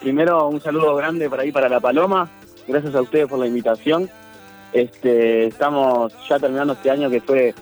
[0.00, 2.28] primero un saludo grande para ahí para La Paloma.
[2.66, 4.08] Gracias a ustedes por la invitación.
[4.72, 7.54] Este, estamos ya terminando este año que fue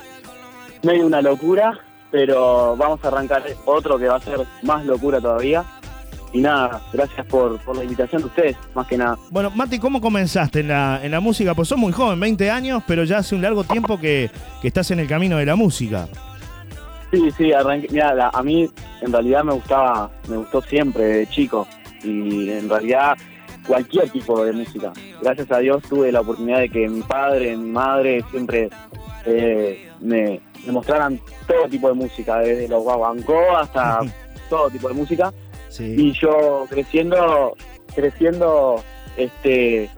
[0.83, 1.79] medio una locura,
[2.11, 5.65] pero vamos a arrancar otro que va a ser más locura todavía.
[6.31, 9.17] Y nada, gracias por, por la invitación de ustedes, más que nada.
[9.31, 11.55] Bueno, Mati, ¿cómo comenzaste en la, en la música?
[11.55, 14.31] Pues sos muy joven, 20 años, pero ya hace un largo tiempo que,
[14.61, 16.07] que estás en el camino de la música.
[17.11, 17.89] Sí, sí, arranqué.
[17.91, 18.69] Mira, a mí
[19.01, 21.67] en realidad me gustaba, me gustó siempre de chico.
[22.03, 23.17] Y en realidad
[23.67, 24.93] cualquier tipo de música.
[25.21, 28.71] Gracias a Dios tuve la oportunidad de que mi padre, mi madre siempre
[29.27, 34.01] eh, me, me mostraran todo tipo de música, desde los guaguancó hasta
[34.51, 35.33] todo tipo de música.
[35.69, 35.95] Sí.
[35.97, 37.55] Y yo creciendo,
[37.95, 38.83] creciendo,
[39.17, 39.91] este,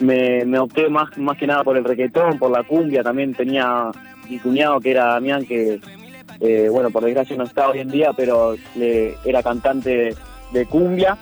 [0.00, 3.02] me, me opté más, más que nada por el reggaetón, por la cumbia.
[3.02, 3.90] También tenía
[4.28, 5.80] mi cuñado que era Damián, que,
[6.40, 10.16] eh, bueno, por desgracia no está hoy en día, pero le, era cantante de
[10.68, 11.16] cumbia,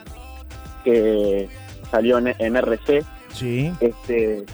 [0.85, 1.49] que
[1.91, 3.03] salió en, en RC.
[3.33, 3.73] Sí.
[3.81, 4.45] Este,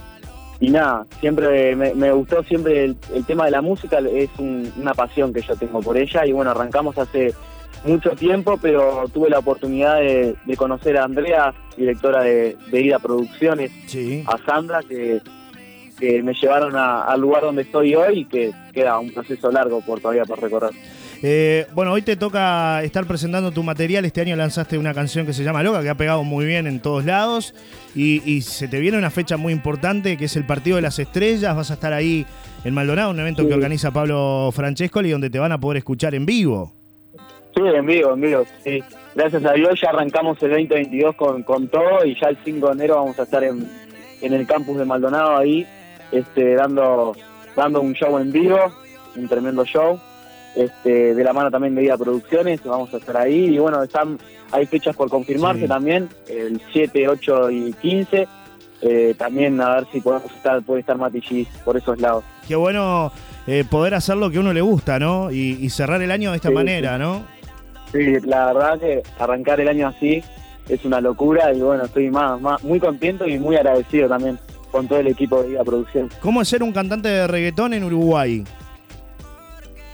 [0.61, 4.72] y nada, siempre me, me gustó siempre el, el tema de la música, es un-
[4.77, 7.34] una pasión que yo tengo por ella y bueno, arrancamos hace
[7.84, 12.98] mucho tiempo, pero tuve la oportunidad de, de conocer a Andrea, directora de, de Ida
[12.98, 14.23] Producciones, Sí.
[14.27, 15.23] a Sandra, que,
[15.98, 19.80] que me llevaron a- al lugar donde estoy hoy y que queda un proceso largo
[19.80, 20.73] por todavía por recorrer.
[21.23, 24.05] Eh, bueno, hoy te toca estar presentando tu material.
[24.07, 26.81] Este año lanzaste una canción que se llama Loca, que ha pegado muy bien en
[26.81, 27.55] todos lados.
[27.95, 30.98] Y, y se te viene una fecha muy importante, que es el Partido de las
[30.98, 31.55] Estrellas.
[31.55, 32.25] Vas a estar ahí
[32.65, 33.48] en Maldonado, un evento Sí.
[33.48, 36.73] que organiza Pablo Francescoli, donde te van a poder escuchar en vivo.
[37.55, 38.83] Sí, en vivo, en vivo, sí.
[39.15, 42.73] Gracias a Dios ya arrancamos el 2022 con, con todo y ya el 5 de
[42.75, 43.69] enero vamos a estar en,
[44.23, 45.67] en el campus de Maldonado ahí,
[46.13, 47.15] este, dando,
[47.57, 48.57] dando un show en vivo,
[49.17, 49.98] un tremendo show.
[50.56, 54.19] Este, de la mano también de Vida Producciones, vamos a estar ahí y bueno, están,
[54.51, 55.69] hay fechas por confirmarse Sí.
[55.69, 58.27] también, el 7, 8 y 15.
[58.83, 62.25] Eh, también a ver si podemos estar, puede estar Mati por esos lados.
[62.48, 63.12] Qué bueno
[63.47, 65.30] eh, poder hacer lo que a uno le gusta, ¿no?
[65.30, 67.23] Y, y cerrar el año de esta Sí, manera, ¿no?
[67.92, 70.23] Sí, la verdad que arrancar el año así
[70.69, 74.39] es una locura y bueno, estoy más, más muy contento y muy agradecido también
[74.70, 76.08] con todo el equipo de Vida Producción.
[76.20, 78.45] ¿Cómo es ser un cantante de reggaetón en Uruguay?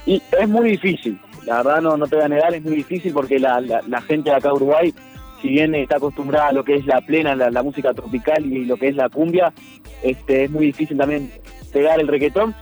[0.07, 3.13] Y es muy difícil, la verdad no, no te voy a negar, es muy difícil
[3.13, 4.93] porque la, la, la gente de acá de Uruguay,
[5.41, 8.65] si bien está acostumbrada a lo que es la plena, la, la música tropical y
[8.65, 9.53] lo que es la cumbia,
[10.01, 11.29] este es muy difícil también
[11.73, 12.55] pegar el reggaetón,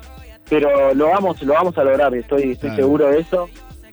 [0.49, 2.75] pero lo vamos, lo vamos a lograr, estoy, estoy Claro.
[2.83, 3.47] seguro de eso.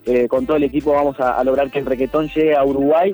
[0.05, 3.13] Eh, con todo el equipo vamos a, a lograr que el reggaetón llegue a Uruguay,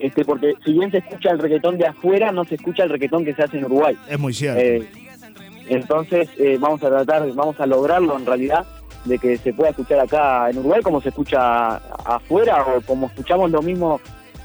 [0.00, 3.24] este porque si bien se escucha el reggaetón de afuera, no se escucha el reggaetón
[3.24, 3.96] que se hace en Uruguay.
[4.10, 4.60] Es muy cierto.
[4.60, 4.86] Eh,
[5.68, 8.66] entonces eh, vamos a tratar, vamos a lograrlo en realidad,
[9.06, 13.50] de que se pueda escuchar acá en Uruguay como se escucha afuera o como escuchamos
[13.50, 14.00] lo mismo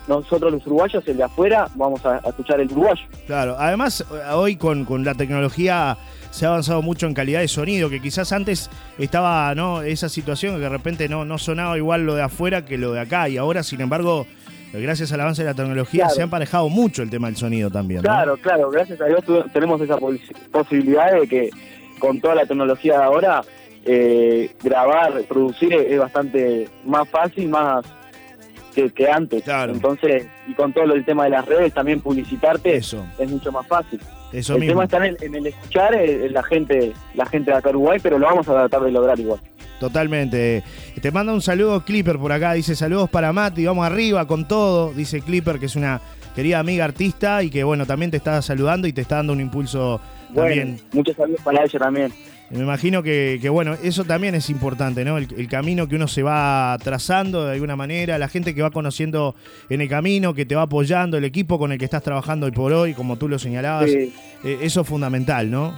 [0.08, 3.02] nosotros los uruguayos, el de afuera, vamos a, a escuchar el uruguayo.
[3.28, 5.96] Claro, además eh, hoy con, con la tecnología
[6.32, 10.56] se ha avanzado mucho en calidad de sonido, que quizás antes estaba no esa situación
[10.56, 13.38] que de repente no, no sonaba igual lo de afuera que lo de acá, y
[13.38, 14.26] ahora sin embargo,
[14.74, 16.16] eh, gracias al avance de la tecnología, Claro.
[16.16, 17.98] se ha emparejado mucho el tema del sonido también.
[18.02, 18.04] ¿no?
[18.04, 19.24] Claro, claro, gracias a Dios
[19.54, 20.16] tenemos esa pos-
[20.52, 21.50] posibilidad de que
[22.00, 23.42] con toda la tecnología de ahora,
[23.86, 27.86] eh, grabar, producir es, bastante más fácil, más
[28.75, 29.44] que, que antes.
[29.44, 29.74] Claro.
[29.74, 33.68] Entonces, y con todo el tema de las redes, también publicitarte Eso, es mucho más
[33.68, 34.00] fácil.
[34.31, 34.74] eso el mismo.
[34.74, 38.00] tema está en el, en el escuchar eh, la gente la gente de acá Uruguay,
[38.02, 39.40] pero lo vamos a tratar de lograr igual.
[39.80, 40.64] Totalmente.
[41.02, 44.94] Te manda un saludo Clipper por acá, dice saludos para Mati, vamos arriba con todo,
[44.94, 46.00] dice Clipper, que es una
[46.36, 49.41] querida amiga artista y que bueno, también te está saludando y te está dando un
[49.41, 50.00] impulso
[50.36, 50.75] también.
[50.75, 52.14] Bueno, muchos saludos para ella también.
[52.52, 55.18] Me imagino que, que, bueno, eso también es importante, ¿no?
[55.18, 58.72] El, el camino que uno se va trazando de alguna manera, la gente que va
[58.72, 59.36] conociendo
[59.70, 62.52] en el camino, que te va apoyando, el equipo con el que estás trabajando hoy
[62.52, 64.14] por hoy, como tú lo señalabas, Sí,
[64.44, 65.74] eh, eso es fundamental, ¿no?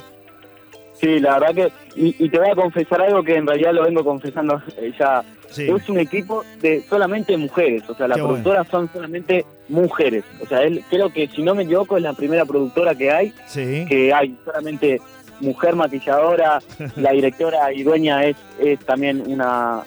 [0.99, 2.01] sí, la verdad que...
[2.01, 5.21] Y, y te voy a confesar algo que en realidad lo vengo confesando eh, ya.
[5.49, 8.41] Sí, Es un equipo de solamente mujeres, o sea, las Qué bueno.
[8.41, 10.23] productoras son solamente mujeres.
[10.41, 13.33] O sea, él, creo que si no me equivoco es la primera productora que hay,
[13.45, 14.99] sí, que hay solamente
[15.41, 16.59] mujer maquilladora,
[16.95, 19.81] la directora y dueña es, es también una,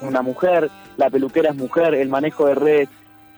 [0.00, 2.88] una mujer, la peluquera es mujer, el manejo de redes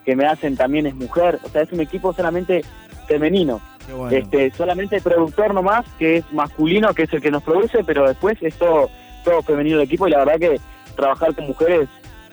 [0.05, 2.63] que me hacen también es mujer, o sea, es un equipo solamente
[3.07, 3.59] femenino.
[3.95, 4.15] bueno.
[4.15, 8.07] Este, solamente el productor nomás, que es masculino, que es el que nos produce, pero
[8.07, 8.89] después es todo,
[9.23, 10.59] todo femenino el equipo y la verdad que
[10.95, 11.89] trabajar con mujeres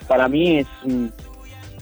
[0.07, 1.11] para mí es un,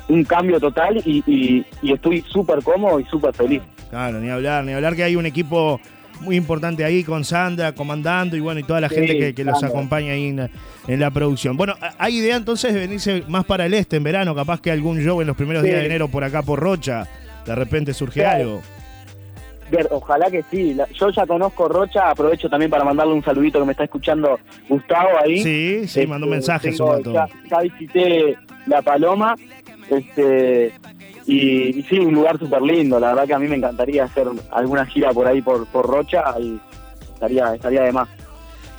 [0.08, 3.62] un cambio total y, y- y estoy súper cómodo y súper feliz.
[3.90, 5.80] Claro, ni hablar, ni hablar que hay un equipo
[6.22, 9.44] muy importante ahí con Sandra comandando y bueno, y toda la Sí, gente que, que
[9.44, 10.50] los acompaña ahí en, la-
[10.88, 11.58] en la producción.
[11.58, 14.34] Bueno, ¿hay idea entonces de venirse más para el este en verano?
[14.34, 15.70] Capaz que algún show en los primeros Sí.
[15.70, 17.08] días de enero por acá por Rocha.
[17.46, 18.62] de repente surge algo.
[19.72, 20.78] Ver, ojalá que sí.
[20.94, 24.38] Yo ya conozco Rocha, aprovecho también para mandarle un saludito que me está escuchando
[24.70, 25.42] Gustavo ahí.
[25.42, 26.72] Sí, sí, mandó un Este, mensaje.
[26.72, 28.38] tengo- ya, ya visité
[28.68, 29.34] La Paloma,
[29.90, 30.74] este
[31.26, 33.00] y, sí, un lugar súper lindo.
[33.00, 36.24] La verdad que a mí me encantaría hacer alguna gira por ahí por, por Rocha
[36.40, 36.60] y
[37.14, 38.10] estaría, estaría de más.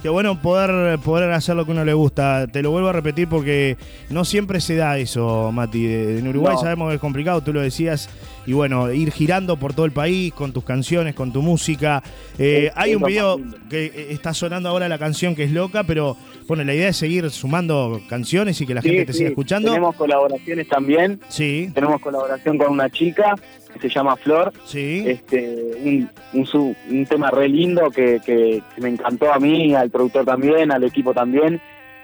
[0.03, 2.49] Qué bueno poder, poder hacer lo que uno le gusta.
[2.49, 3.77] Te lo vuelvo a repetir porque
[4.11, 5.87] no siempre se da eso, Mati.
[5.87, 6.61] En Uruguay No.
[6.61, 8.11] sabemos que es complicado, tú lo decías.
[8.45, 12.03] Y bueno, ir girando por todo el país con tus canciones, con tu música.
[12.37, 13.41] Eh, Es- hay es un video
[13.71, 16.17] que eh, está sonando ahora la canción que es loca, pero
[16.49, 19.31] bueno, la idea es seguir sumando canciones y que la Sí, gente te sí, siga
[19.31, 19.69] escuchando.
[19.69, 21.21] Tenemos colaboraciones también.
[21.29, 23.37] Sí, Tenemos colaboración con una chica
[23.81, 24.53] que se llama Flor.
[24.67, 25.05] sí.
[25.07, 26.47] este un,
[26.91, 30.85] un tema re lindo que, que- que me encantó a mí, al productor también, al
[30.85, 31.61] equipo también,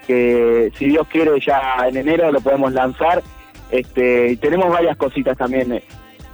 [0.07, 3.21] que si Dios quiere ya en enero lo podemos lanzar.
[3.71, 5.83] Este, y tenemos varias cositas también eh,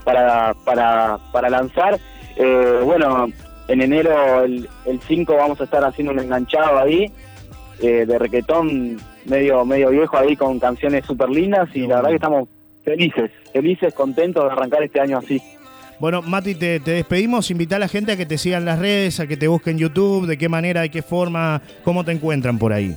[0.04, 1.98] para, para, para lanzar.
[2.36, 3.26] Eh, bueno,
[3.68, 7.12] en enero el, el 5 vamos a estar haciendo un enganchado ahí
[7.80, 12.14] eh, de requetón medio medio viejo ahí con canciones súper lindas y la verdad que
[12.16, 12.48] estamos
[12.84, 15.42] felices, felices, contentos de arrancar este año así.
[15.98, 17.50] Bueno, Mati, te, te despedimos.
[17.50, 19.78] Invita a la gente a que te sigan las redes, a que te busquen en
[19.80, 22.96] YouTube, de qué manera, de qué forma, cómo te encuentran por ahí.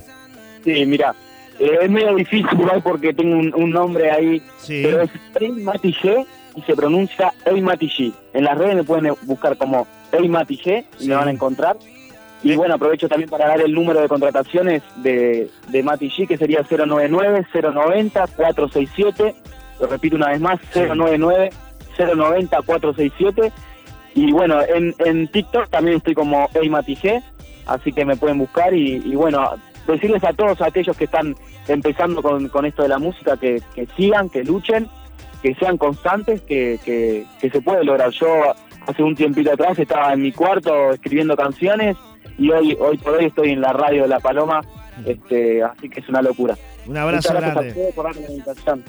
[0.64, 1.14] Sí, mira,
[1.58, 4.82] eh, es medio difícil igual porque tengo un, un nombre ahí, Sí.
[4.84, 5.10] pero es
[5.40, 8.12] Ey Matigé y se pronuncia Ey Matigé.
[8.34, 11.08] En las redes me pueden buscar como Ey Matigé y Sí.
[11.08, 11.76] me van a encontrar.
[12.42, 16.62] Y bueno, aprovecho también para dar el número de contrataciones de, de Matigé, que sería
[16.64, 19.34] 099-090-467.
[19.80, 20.58] Lo repito una vez más,
[21.98, 23.52] 099-090-467.
[24.14, 27.22] Y bueno, en, en TikTok también estoy como Ey Matigé,
[27.66, 29.56] así que me pueden buscar y, y bueno,
[29.86, 31.36] decirles a todos aquellos que están
[31.68, 34.88] empezando con, con esto de la música que, que sigan, que luchen,
[35.42, 38.10] que sean constantes, que, que, que se puede lograr.
[38.10, 38.28] Yo
[38.86, 41.96] hace un tiempito atrás estaba en mi cuarto escribiendo canciones
[42.38, 44.60] y hoy hoy por hoy estoy en la radio de La Paloma,
[45.06, 46.56] este, así que es una locura.
[46.86, 47.92] Un abrazo grande.
[47.94, 48.10] por.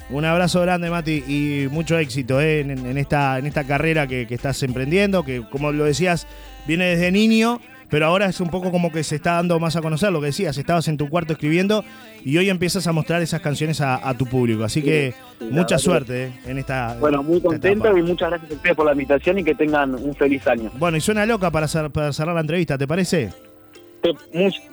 [0.10, 4.28] Un abrazo grande, Mati, y mucho éxito eh, en, en esta, en esta carrera que,
[4.28, 6.28] que estás emprendiendo, que como lo decías,
[6.68, 7.60] viene desde niño,
[7.90, 10.12] pero ahora es un poco como que se está dando más a conocer.
[10.14, 11.84] Lo que decías, estabas en tu cuarto escribiendo
[12.24, 14.64] y hoy empiezas a mostrar esas canciones a, a tu público.
[14.64, 16.96] Así que sí, mucha suerte eh, en esta.
[17.00, 18.00] Bueno, muy contento etapa.
[18.00, 20.72] y muchas gracias a ustedes por la invitación y que tengan un feliz año.
[20.80, 23.51] Bueno, y suena loca para, para cerrar la entrevista, ¿te parece?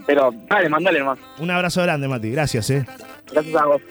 [0.06, 1.18] Pero dale, mandale nomás.
[1.38, 2.30] Un abrazo grande, Mati.
[2.30, 2.84] Gracias, ¿eh?
[3.32, 3.82] Gracias a vos.